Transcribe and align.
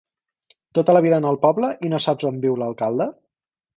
Tota 0.77 0.95
la 0.97 1.03
vida 1.07 1.19
en 1.21 1.29
el 1.31 1.37
poble 1.45 1.71
i 1.89 1.93
no 1.93 1.99
saps 2.07 2.27
a 2.29 2.31
on 2.31 2.41
viu 2.47 2.57
l'alcalde? 2.63 3.09